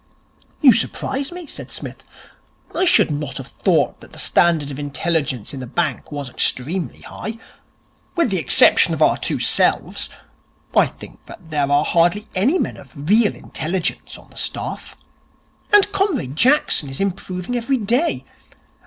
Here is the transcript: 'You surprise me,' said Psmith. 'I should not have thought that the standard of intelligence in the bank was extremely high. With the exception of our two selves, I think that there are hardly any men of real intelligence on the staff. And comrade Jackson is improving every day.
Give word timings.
'You 0.61 0.73
surprise 0.73 1.31
me,' 1.31 1.45
said 1.45 1.71
Psmith. 1.71 2.03
'I 2.73 2.85
should 2.85 3.11
not 3.11 3.37
have 3.37 3.45
thought 3.45 4.01
that 4.01 4.13
the 4.13 4.17
standard 4.17 4.71
of 4.71 4.79
intelligence 4.79 5.53
in 5.53 5.59
the 5.59 5.67
bank 5.67 6.11
was 6.11 6.27
extremely 6.27 7.01
high. 7.01 7.37
With 8.15 8.31
the 8.31 8.39
exception 8.39 8.95
of 8.95 9.03
our 9.03 9.15
two 9.15 9.37
selves, 9.37 10.09
I 10.75 10.87
think 10.87 11.23
that 11.27 11.51
there 11.51 11.69
are 11.71 11.85
hardly 11.85 12.27
any 12.33 12.57
men 12.57 12.77
of 12.77 12.93
real 13.11 13.35
intelligence 13.35 14.17
on 14.17 14.31
the 14.31 14.37
staff. 14.37 14.97
And 15.71 15.91
comrade 15.91 16.35
Jackson 16.35 16.89
is 16.89 16.99
improving 16.99 17.55
every 17.55 17.77
day. 17.77 18.25